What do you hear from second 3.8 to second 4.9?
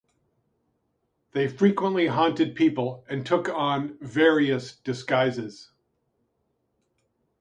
various